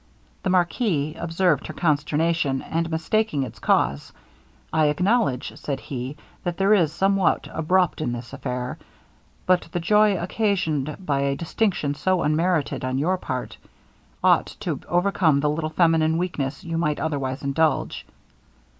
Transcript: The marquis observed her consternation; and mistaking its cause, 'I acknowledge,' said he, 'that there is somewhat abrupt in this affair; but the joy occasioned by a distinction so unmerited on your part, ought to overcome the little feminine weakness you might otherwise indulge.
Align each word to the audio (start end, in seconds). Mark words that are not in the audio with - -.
The 0.41 0.49
marquis 0.49 1.13
observed 1.13 1.67
her 1.67 1.75
consternation; 1.75 2.63
and 2.63 2.89
mistaking 2.89 3.43
its 3.43 3.59
cause, 3.59 4.11
'I 4.73 4.85
acknowledge,' 4.87 5.53
said 5.55 5.79
he, 5.79 6.17
'that 6.43 6.57
there 6.57 6.73
is 6.73 6.91
somewhat 6.91 7.47
abrupt 7.53 8.01
in 8.01 8.11
this 8.11 8.33
affair; 8.33 8.79
but 9.45 9.69
the 9.71 9.79
joy 9.79 10.17
occasioned 10.17 10.97
by 11.05 11.19
a 11.19 11.35
distinction 11.35 11.93
so 11.93 12.23
unmerited 12.23 12.83
on 12.83 12.97
your 12.97 13.19
part, 13.19 13.59
ought 14.23 14.55
to 14.61 14.79
overcome 14.87 15.39
the 15.39 15.51
little 15.51 15.69
feminine 15.69 16.17
weakness 16.17 16.63
you 16.63 16.79
might 16.79 16.99
otherwise 16.99 17.43
indulge. 17.43 18.07